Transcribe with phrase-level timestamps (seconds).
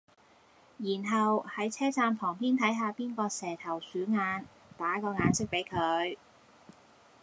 [0.79, 6.17] 然後係車站旁邊睇下邊個蛇頭鼠眼，打個眼色比佢